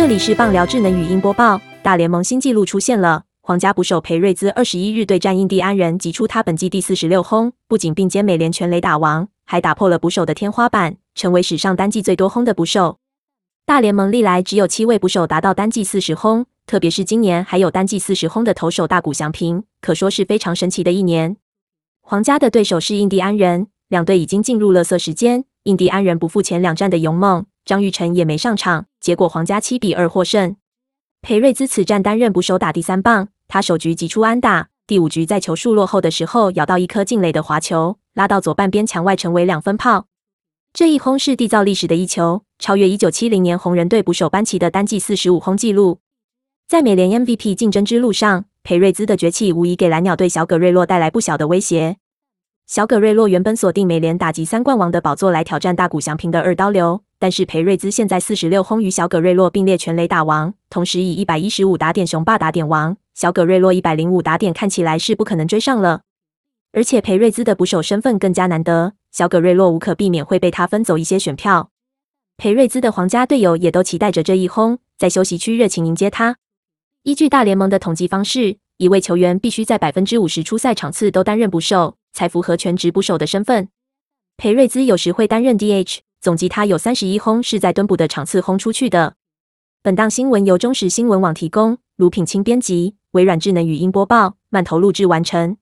[0.00, 1.60] 这里是棒聊智能语音播报。
[1.82, 12.96] 大联盟新纪录出现了，皇家捕手裴瑞兹二十一日对战印第安人击出他本季第四十六轰，不仅并肩美联全垒打王，还打破了捕手的天花板，成为史上单季最多轰的捕手。
[13.66, 21.36] 大联盟历来只有七位捕手达到单季四十轰，特别是今年还有单季四十轰的投手大谷翔平，可说是非常神奇的一年。
[22.00, 25.44] 皇家的对手是印第安人，两队已经进入乐色时间。
[25.64, 30.56] 印第安人不负前两战的勇猛，张玉成也没上场，结果皇家七比二获胜。
[31.22, 40.06] 裴瑞兹此战担任捕手打第三棒，他首局击出安打，第五局在球数落后的时候咬到一颗进垒的滑球，拉到左半边墙外成为两分炮。
[40.72, 46.00] 这一轰是缔造历史的一球，超越一九七零年红人队捕手班奇的单季四十五轰纪录。
[46.66, 51.98] 在美联 MVP 竞争之路上，裴瑞兹的崛起无疑给蓝鸟队小葛瑞洛带来不小的威胁。
[52.66, 62.96] 小葛瑞洛原本锁定美联打击三冠王的宝座来挑战大谷翔平的二刀流，但是裴瑞兹现在四十六轰与小葛瑞洛并列全垒打王，同时以一百一十五打点雄霸打点王。
[63.14, 66.00] 小葛瑞洛一百零五打点看起来是不可能追上了，
[66.72, 71.70] 而且裴瑞兹的捕手身份更加难得，小葛瑞洛无可避免会被他分走一些选票。
[72.38, 76.38] 裴瑞兹的皇家队友也都期待着这一轰，在休息区热情迎接他。
[77.02, 81.96] 依据大联盟的统计方式，一位球员必须在百分之五十出赛场次都担任捕手。
[82.12, 83.68] 才符合全职捕手的身份。
[84.36, 89.14] 裴瑞兹有时会担任 DH，总计他有三十一轰是在蹲捕的场次轰出去的。
[89.82, 95.56] 本档新闻由中时新闻网提供，卢品清编辑，微软智能语音播报，慢投录制完成。